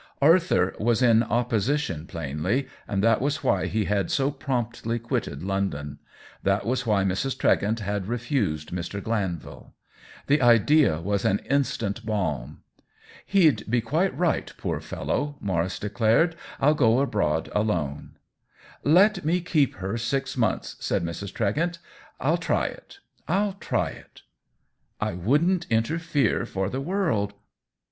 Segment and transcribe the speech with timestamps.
[0.19, 5.99] Arthur was in opposition, plainly, and that was why he had so promptly quitted London;
[6.41, 7.37] that was why Mrs.
[7.37, 8.99] Tregent had re fused Mr.
[8.99, 9.75] Glanvil.
[10.25, 12.63] The idea was an instant balm."
[13.27, 18.17] He'd be quite right, poor fellow!" Maurice declared." Til go abroad alone.""
[18.83, 21.31] Let me keep her six months," said Mrs.
[21.31, 21.77] Tregent."
[22.19, 22.97] I'll try it—
[23.27, 24.23] I'll try it
[24.99, 27.35] !""I wouldn't interfere for the world."